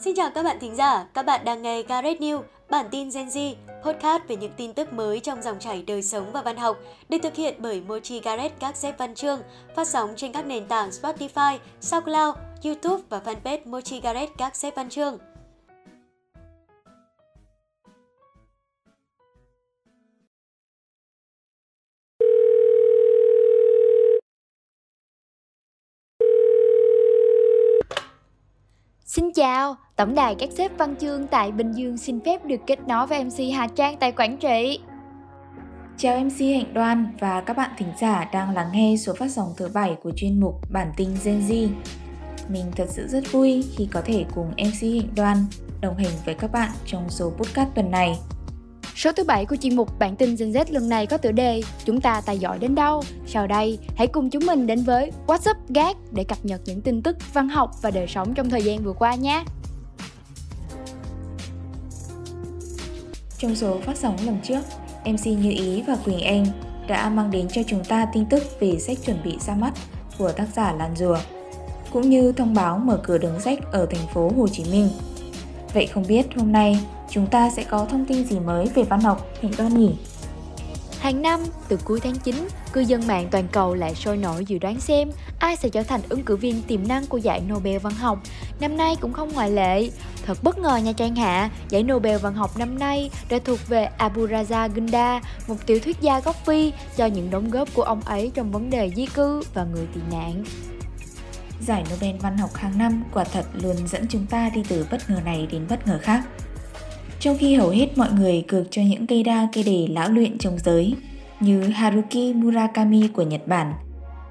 [0.00, 3.26] Xin chào các bạn thính giả, các bạn đang nghe Gareth News, bản tin Gen
[3.26, 3.54] Z,
[3.84, 6.78] podcast về những tin tức mới trong dòng chảy đời sống và văn học,
[7.08, 9.40] được thực hiện bởi Mochi Gareth các xếp văn chương,
[9.76, 14.76] phát sóng trên các nền tảng Spotify, SoundCloud, YouTube và fanpage Mochi Gareth các xếp
[14.76, 15.18] văn chương.
[29.18, 32.78] Xin chào, tổng đài các sếp văn chương tại Bình Dương xin phép được kết
[32.88, 34.80] nối với MC Hà Trang tại Quảng Trị.
[35.96, 39.52] Chào MC Hạnh Đoan và các bạn thính giả đang lắng nghe số phát sóng
[39.56, 41.68] thứ bảy của chuyên mục Bản tin Gen Z.
[42.48, 45.36] Mình thật sự rất vui khi có thể cùng MC Hạnh Đoan
[45.80, 48.18] đồng hành với các bạn trong số podcast tuần này.
[48.98, 51.62] Số thứ bảy của chuyên mục Bản tin Gen Z lần này có tựa đề
[51.84, 53.02] Chúng ta tài giỏi đến đâu?
[53.26, 56.80] Sau đây, hãy cùng chúng mình đến với WhatsApp Up Gag để cập nhật những
[56.80, 59.44] tin tức văn học và đời sống trong thời gian vừa qua nhé.
[63.38, 64.60] Trong số phát sóng lần trước,
[65.04, 66.46] MC Như Ý và Quỳnh Anh
[66.88, 69.72] đã mang đến cho chúng ta tin tức về sách chuẩn bị ra mắt
[70.18, 71.18] của tác giả Lan Rùa,
[71.92, 74.88] cũng như thông báo mở cửa đường sách ở thành phố Hồ Chí Minh.
[75.74, 76.80] Vậy không biết hôm nay
[77.18, 79.94] chúng ta sẽ có thông tin gì mới về văn học Hạnh Đoan nhỉ?
[81.00, 84.58] Hàng năm, từ cuối tháng 9, cư dân mạng toàn cầu lại sôi nổi dự
[84.58, 87.92] đoán xem ai sẽ trở thành ứng cử viên tiềm năng của giải Nobel văn
[87.92, 88.18] học.
[88.60, 89.90] Năm nay cũng không ngoại lệ.
[90.26, 93.84] Thật bất ngờ nha Trang Hạ, giải Nobel văn học năm nay đã thuộc về
[93.84, 98.00] Abu Raza Gunda, một tiểu thuyết gia gốc Phi cho những đóng góp của ông
[98.00, 100.44] ấy trong vấn đề di cư và người tị nạn.
[101.60, 105.10] Giải Nobel văn học hàng năm quả thật luôn dẫn chúng ta đi từ bất
[105.10, 106.22] ngờ này đến bất ngờ khác.
[107.20, 110.38] Trong khi hầu hết mọi người cược cho những cây đa cây đề lão luyện
[110.38, 110.94] trong giới
[111.40, 113.72] như Haruki Murakami của Nhật Bản,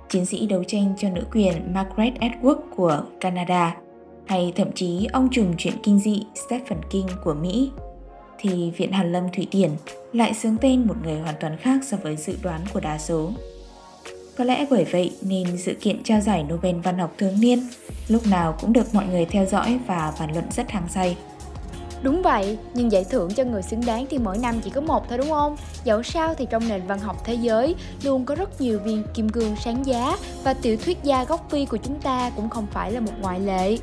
[0.10, 3.76] chiến sĩ đấu tranh cho nữ quyền Margaret Atwood của Canada,
[4.26, 7.72] hay thậm chí ông trùm chuyện kinh dị Stephen King của Mỹ,
[8.40, 9.72] thì Viện Hàn Lâm Thụy Điển
[10.14, 13.32] lại xướng tên một người hoàn toàn khác so với dự đoán của đa số.
[14.38, 17.60] Có lẽ bởi vậy nên sự kiện trao giải Nobel văn học thường niên
[18.08, 21.18] lúc nào cũng được mọi người theo dõi và bàn luận rất hăng say.
[22.04, 25.10] Đúng vậy, nhưng giải thưởng cho người xứng đáng thì mỗi năm chỉ có một
[25.10, 25.58] thôi đúng không?
[25.84, 29.30] Dẫu sao thì trong nền văn học thế giới luôn có rất nhiều viên kim
[29.30, 32.92] cương sáng giá và tiểu thuyết gia gốc phi của chúng ta cũng không phải
[32.92, 33.78] là một ngoại lệ.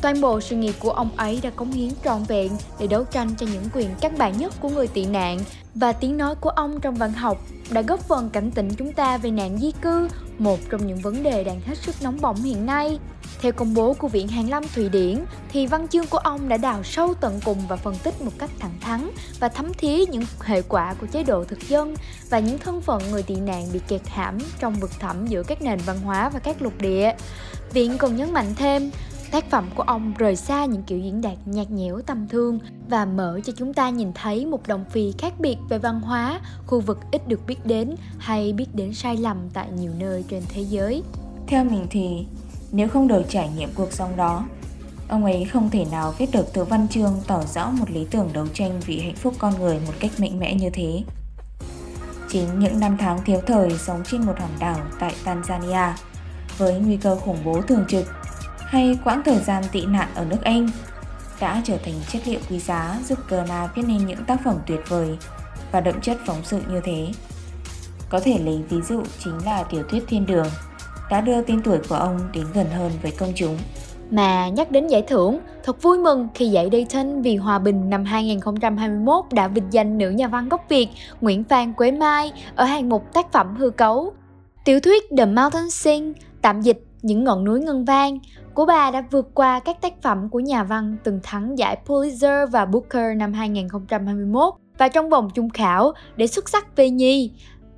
[0.00, 3.28] Toàn bộ sự nghiệp của ông ấy đã cống hiến trọn vẹn để đấu tranh
[3.38, 5.38] cho những quyền căn bản nhất của người tị nạn
[5.74, 7.38] và tiếng nói của ông trong văn học
[7.70, 11.22] đã góp phần cảnh tỉnh chúng ta về nạn di cư, một trong những vấn
[11.22, 12.98] đề đang hết sức nóng bỏng hiện nay.
[13.40, 16.56] Theo công bố của Viện Hàn Lâm Thụy Điển, thì văn chương của ông đã
[16.56, 19.10] đào sâu tận cùng và phân tích một cách thẳng thắn
[19.40, 21.94] và thấm thía những hệ quả của chế độ thực dân
[22.30, 25.62] và những thân phận người tị nạn bị kẹt hãm trong vực thẳm giữa các
[25.62, 27.14] nền văn hóa và các lục địa.
[27.72, 28.90] Viện còn nhấn mạnh thêm,
[29.30, 32.58] Tác phẩm của ông rời xa những kiểu diễn đạt nhạt nhẽo tầm thương
[32.88, 36.40] và mở cho chúng ta nhìn thấy một đồng phi khác biệt về văn hóa,
[36.66, 40.42] khu vực ít được biết đến hay biết đến sai lầm tại nhiều nơi trên
[40.48, 41.02] thế giới.
[41.46, 42.26] Theo mình thì
[42.76, 44.44] nếu không được trải nghiệm cuộc sống đó,
[45.08, 48.30] ông ấy không thể nào viết được từ văn chương tỏ rõ một lý tưởng
[48.32, 51.02] đấu tranh vì hạnh phúc con người một cách mạnh mẽ như thế.
[52.28, 55.92] Chính những năm tháng thiếu thời sống trên một hòn đảo tại Tanzania
[56.58, 58.06] với nguy cơ khủng bố thường trực
[58.58, 60.68] hay quãng thời gian tị nạn ở nước Anh
[61.40, 64.80] đã trở thành chất liệu quý giá giúp Kerna viết nên những tác phẩm tuyệt
[64.88, 65.18] vời
[65.72, 67.12] và đậm chất phóng sự như thế.
[68.08, 70.48] Có thể lấy ví dụ chính là tiểu thuyết Thiên Đường
[71.10, 73.56] đã đưa tên tuổi của ông đến gần hơn với công chúng.
[74.10, 78.04] Mà nhắc đến giải thưởng, thật vui mừng khi giải Dayton vì hòa bình năm
[78.04, 80.88] 2021 đã vinh danh nữ nhà văn gốc Việt
[81.20, 84.12] Nguyễn Phan Quế Mai ở hạng mục tác phẩm hư cấu.
[84.64, 86.12] Tiểu thuyết The Mountain Sing,
[86.42, 88.18] tạm dịch những ngọn núi ngân vang
[88.54, 92.46] của bà đã vượt qua các tác phẩm của nhà văn từng thắng giải Pulitzer
[92.46, 97.32] và Booker năm 2021 và trong vòng chung khảo để xuất sắc về nhi.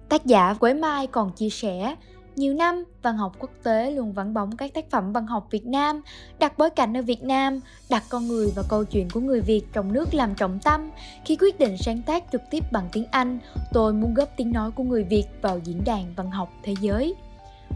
[0.09, 1.95] Tác giả Quế Mai còn chia sẻ,
[2.39, 5.67] nhiều năm, văn học quốc tế luôn vắng bóng các tác phẩm văn học Việt
[5.67, 6.01] Nam,
[6.39, 9.63] đặt bối cảnh ở Việt Nam, đặt con người và câu chuyện của người Việt
[9.73, 10.91] trong nước làm trọng tâm.
[11.25, 13.39] Khi quyết định sáng tác trực tiếp bằng tiếng Anh,
[13.73, 17.15] tôi muốn góp tiếng nói của người Việt vào diễn đàn văn học thế giới.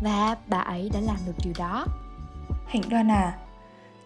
[0.02, 1.86] Và bà ấy đã làm được điều đó.
[2.66, 3.38] Hạnh đoan à,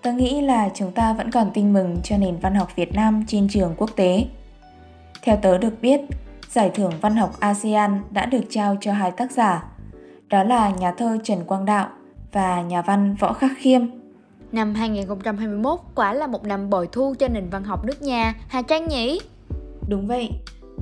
[0.03, 3.25] tớ nghĩ là chúng ta vẫn còn tin mừng cho nền văn học Việt Nam
[3.29, 4.27] trên trường quốc tế.
[5.23, 6.01] Theo tớ được biết,
[6.51, 9.65] giải thưởng văn học ASEAN đã được trao cho hai tác giả,
[10.29, 11.89] đó là nhà thơ Trần Quang Đạo
[12.33, 13.83] và nhà văn Võ Khắc Khiêm.
[14.53, 18.63] Năm 2021 quả là một năm bội thu cho nền văn học nước nhà, Hà
[18.63, 19.21] Trang nhỉ?
[19.89, 20.31] Đúng vậy,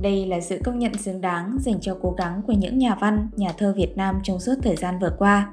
[0.01, 3.27] đây là sự công nhận xứng đáng dành cho cố gắng của những nhà văn,
[3.35, 5.51] nhà thơ Việt Nam trong suốt thời gian vừa qua.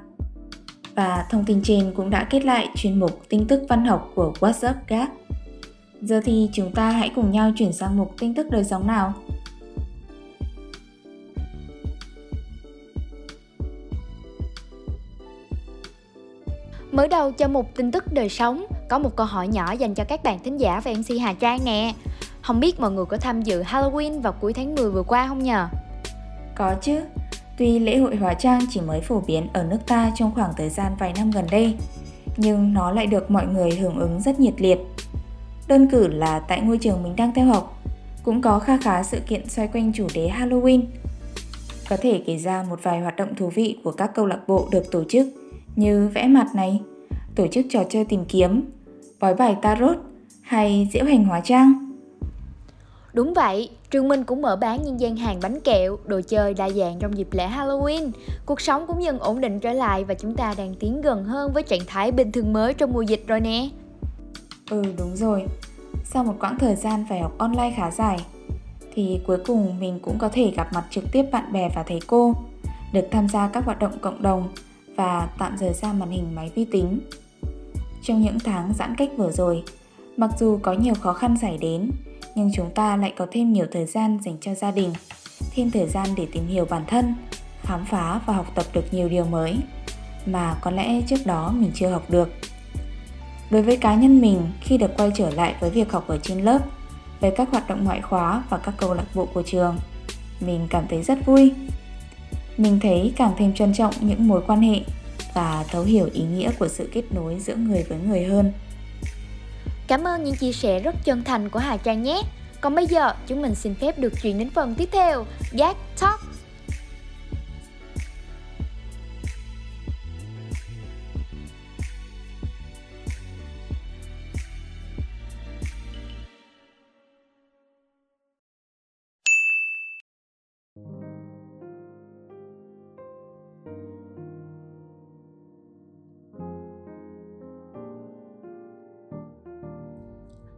[0.95, 4.33] Và thông tin trên cũng đã kết lại chuyên mục tin tức văn học của
[4.39, 5.09] WhatsApp Gap
[6.01, 9.13] Giờ thì chúng ta hãy cùng nhau chuyển sang mục tin tức đời sống nào.
[16.93, 20.03] Mở đầu cho một tin tức đời sống, có một câu hỏi nhỏ dành cho
[20.07, 21.93] các bạn thính giả về MC Hà Trang nè.
[22.41, 25.43] Không biết mọi người có tham dự Halloween vào cuối tháng 10 vừa qua không
[25.43, 25.67] nhờ?
[26.55, 27.01] Có chứ,
[27.57, 30.69] tuy lễ hội hóa trang chỉ mới phổ biến ở nước ta trong khoảng thời
[30.69, 31.75] gian vài năm gần đây,
[32.37, 34.79] nhưng nó lại được mọi người hưởng ứng rất nhiệt liệt.
[35.67, 37.81] Đơn cử là tại ngôi trường mình đang theo học,
[38.23, 40.81] cũng có kha khá sự kiện xoay quanh chủ đề Halloween.
[41.89, 44.67] Có thể kể ra một vài hoạt động thú vị của các câu lạc bộ
[44.71, 45.27] được tổ chức
[45.75, 46.81] như vẽ mặt này,
[47.35, 48.71] tổ chức trò chơi tìm kiếm,
[49.19, 49.97] bói bài tarot
[50.41, 51.73] hay diễu hành hóa trang.
[53.13, 56.69] Đúng vậy, trường mình cũng mở bán những gian hàng bánh kẹo, đồ chơi đa
[56.69, 58.11] dạng trong dịp lễ Halloween.
[58.45, 61.53] Cuộc sống cũng dần ổn định trở lại và chúng ta đang tiến gần hơn
[61.53, 63.69] với trạng thái bình thường mới trong mùa dịch rồi nè.
[64.69, 65.43] Ừ đúng rồi,
[66.03, 68.19] sau một quãng thời gian phải học online khá dài,
[68.93, 71.99] thì cuối cùng mình cũng có thể gặp mặt trực tiếp bạn bè và thầy
[72.07, 72.35] cô,
[72.93, 74.49] được tham gia các hoạt động cộng đồng
[74.95, 76.99] và tạm rời xa màn hình máy vi tính.
[78.03, 79.63] Trong những tháng giãn cách vừa rồi,
[80.17, 81.91] mặc dù có nhiều khó khăn xảy đến,
[82.35, 84.93] nhưng chúng ta lại có thêm nhiều thời gian dành cho gia đình,
[85.55, 87.15] thêm thời gian để tìm hiểu bản thân,
[87.61, 89.57] khám phá và học tập được nhiều điều mới
[90.25, 92.29] mà có lẽ trước đó mình chưa học được.
[93.49, 96.41] Đối với cá nhân mình, khi được quay trở lại với việc học ở trên
[96.41, 96.59] lớp,
[97.19, 99.77] với các hoạt động ngoại khóa và các câu lạc bộ của trường,
[100.39, 101.51] mình cảm thấy rất vui.
[102.57, 104.79] Mình thấy càng thêm trân trọng những mối quan hệ
[105.33, 108.51] và thấu hiểu ý nghĩa của sự kết nối giữa người với người hơn.
[109.87, 112.21] Cảm ơn những chia sẻ rất chân thành của Hà Trang nhé.
[112.61, 116.32] Còn bây giờ, chúng mình xin phép được chuyển đến phần tiếp theo, Gag Talk.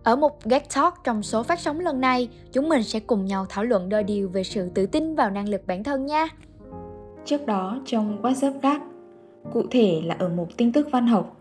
[0.05, 3.45] Ở một Get Talk trong số phát sóng lần này, chúng mình sẽ cùng nhau
[3.49, 6.27] thảo luận đôi điều về sự tự tin vào năng lực bản thân nha.
[7.25, 8.79] Trước đó trong WhatsApp Gag,
[9.53, 11.37] cụ thể là ở mục tin tức văn học,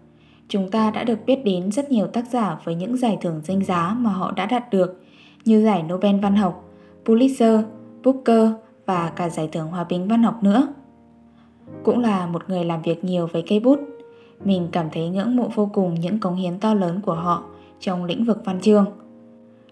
[0.49, 3.65] chúng ta đã được biết đến rất nhiều tác giả với những giải thưởng danh
[3.65, 5.03] giá mà họ đã đạt được
[5.45, 6.65] như giải Nobel văn học,
[7.05, 7.63] Pulitzer,
[8.05, 8.49] Booker
[8.87, 10.69] và cả giải thưởng hòa bình văn học nữa.
[11.83, 13.81] Cũng là một người làm việc nhiều với cây bút,
[14.45, 17.45] mình cảm thấy ngưỡng mộ vô cùng những cống hiến to lớn của họ
[17.85, 18.87] trong lĩnh vực văn chương.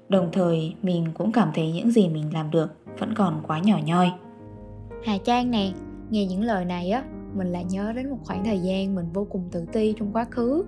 [0.09, 3.79] Đồng thời mình cũng cảm thấy những gì mình làm được vẫn còn quá nhỏ
[3.85, 4.13] nhoi.
[5.05, 5.73] Hà Trang nè,
[6.11, 7.05] nghe những lời này á,
[7.35, 10.25] mình lại nhớ đến một khoảng thời gian mình vô cùng tự ti trong quá
[10.31, 10.65] khứ.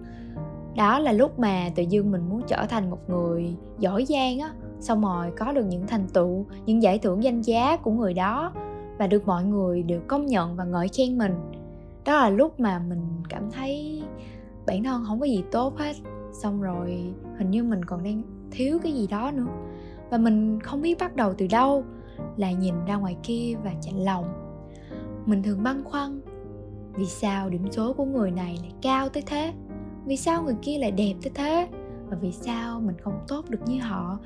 [0.77, 4.53] Đó là lúc mà tự dưng mình muốn trở thành một người giỏi giang á,
[4.81, 8.53] xong rồi có được những thành tựu, những giải thưởng danh giá của người đó
[8.99, 11.35] và được mọi người đều công nhận và ngợi khen mình.
[12.05, 14.03] Đó là lúc mà mình cảm thấy
[14.67, 15.97] bản thân không có gì tốt hết
[16.33, 19.47] xong rồi hình như mình còn đang thiếu cái gì đó nữa.
[20.11, 21.85] Và mình không biết bắt đầu từ đâu,
[22.37, 24.25] là nhìn ra ngoài kia và chạnh lòng.
[25.27, 26.21] Mình thường băn khoăn,
[26.97, 29.53] vì sao điểm số của người này lại cao tới thế?
[30.07, 31.69] Vì sao người kia lại đẹp tới thế?
[32.09, 34.19] Và vì sao mình không tốt được như họ?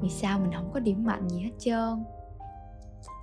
[0.00, 2.04] Vì sao mình không có điểm mạnh gì hết trơn?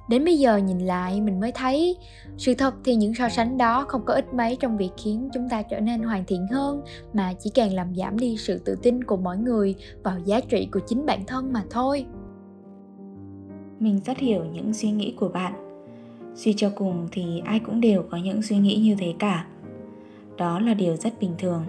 [0.09, 1.97] Đến bây giờ nhìn lại mình mới thấy,
[2.37, 5.49] sự thật thì những so sánh đó không có ích mấy trong việc khiến chúng
[5.49, 6.81] ta trở nên hoàn thiện hơn,
[7.13, 10.67] mà chỉ càng làm giảm đi sự tự tin của mỗi người vào giá trị
[10.71, 12.05] của chính bản thân mà thôi.
[13.79, 15.53] Mình rất hiểu những suy nghĩ của bạn.
[16.35, 19.45] Suy cho cùng thì ai cũng đều có những suy nghĩ như thế cả.
[20.37, 21.63] Đó là điều rất bình thường.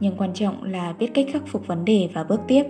[0.00, 2.64] Nhưng quan trọng là biết cách khắc phục vấn đề và bước tiếp.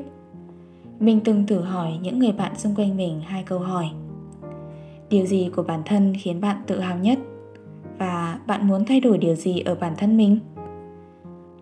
[1.00, 3.90] Mình từng thử hỏi những người bạn xung quanh mình hai câu hỏi
[5.10, 7.18] điều gì của bản thân khiến bạn tự hào nhất?
[7.98, 10.38] Và bạn muốn thay đổi điều gì ở bản thân mình?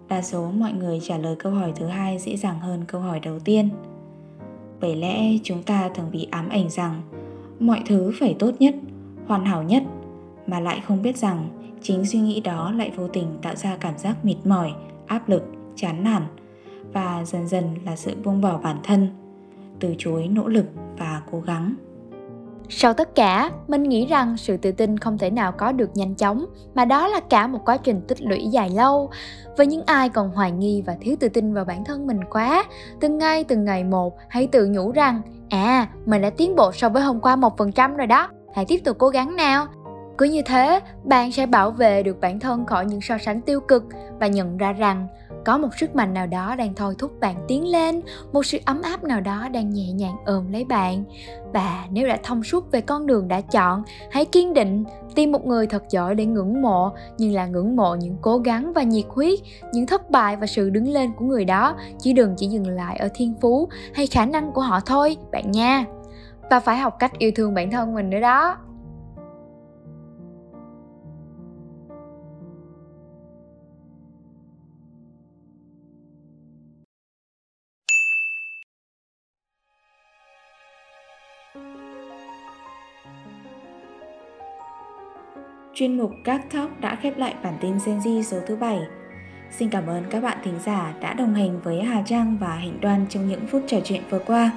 [0.08, 3.20] Đa số mọi người trả lời câu hỏi thứ hai dễ dàng hơn câu hỏi
[3.20, 3.68] đầu tiên.
[4.80, 7.02] Bởi lẽ chúng ta thường bị ám ảnh rằng
[7.60, 8.74] mọi thứ phải tốt nhất,
[9.26, 9.82] hoàn hảo nhất,
[10.46, 11.48] mà lại không biết rằng
[11.82, 14.72] chính suy nghĩ đó lại vô tình tạo ra cảm giác mệt mỏi,
[15.06, 15.44] áp lực,
[15.76, 16.22] chán nản
[16.92, 19.08] và dần dần là sự buông bỏ bản thân
[19.80, 20.66] từ chối nỗ lực
[20.98, 21.74] và cố gắng
[22.68, 26.14] sau tất cả mình nghĩ rằng sự tự tin không thể nào có được nhanh
[26.14, 29.10] chóng, mà đó là cả một quá trình tích lũy dài lâu.
[29.56, 32.64] Với những ai còn hoài nghi và thiếu tự tin vào bản thân mình quá
[33.00, 36.88] từng ngày từng ngày một, hãy tự nhủ rằng à mình đã tiến bộ so
[36.88, 39.66] với hôm qua một phần trăm rồi đó, hãy tiếp tục cố gắng nào.
[40.18, 43.60] Cứ như thế, bạn sẽ bảo vệ được bản thân khỏi những so sánh tiêu
[43.60, 43.84] cực
[44.20, 45.08] và nhận ra rằng
[45.44, 48.00] có một sức mạnh nào đó đang thôi thúc bạn tiến lên,
[48.32, 51.04] một sự ấm áp nào đó đang nhẹ nhàng ôm lấy bạn.
[51.52, 55.46] Và nếu đã thông suốt về con đường đã chọn, hãy kiên định, tìm một
[55.46, 59.04] người thật giỏi để ngưỡng mộ, nhưng là ngưỡng mộ những cố gắng và nhiệt
[59.08, 59.38] huyết,
[59.72, 62.96] những thất bại và sự đứng lên của người đó, chứ đừng chỉ dừng lại
[62.96, 65.84] ở thiên phú hay khả năng của họ thôi, bạn nha.
[66.50, 68.56] Và phải học cách yêu thương bản thân mình nữa đó.
[85.78, 88.78] Chuyên mục Các Talk đã khép lại bản tin Gen Z số thứ 7.
[89.50, 92.78] Xin cảm ơn các bạn thính giả đã đồng hành với Hà Trang và Hạnh
[92.80, 94.50] Đoan trong những phút trò chuyện vừa qua.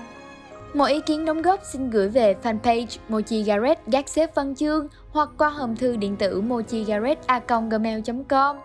[0.73, 4.87] Mọi ý kiến đóng góp xin gửi về fanpage Mochi Garret gác xếp văn chương
[5.11, 8.55] hoặc qua hòm thư điện tử mochigarret.gmail.com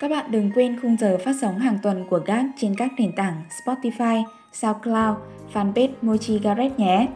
[0.00, 3.12] Các bạn đừng quên khung giờ phát sóng hàng tuần của GAG trên các nền
[3.16, 5.16] tảng Spotify, SoundCloud,
[5.54, 7.08] fanpage Mochi Garret nhé.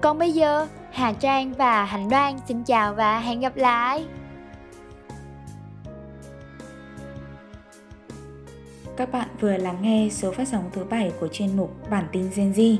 [0.00, 0.66] Còn bây giờ,
[0.98, 4.04] Hà Trang và Hạnh Đoan xin chào và hẹn gặp lại.
[8.96, 12.30] Các bạn vừa lắng nghe số phát sóng thứ 7 của chuyên mục Bản tin
[12.34, 12.76] Gen Z.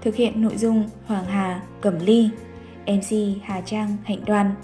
[0.00, 2.30] Thực hiện nội dung Hoàng Hà, Cẩm Ly,
[2.86, 4.54] MC Hà Trang, Hạnh Đoan,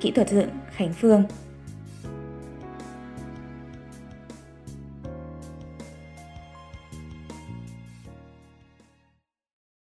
[0.00, 1.22] Kỹ thuật dựng Khánh Phương.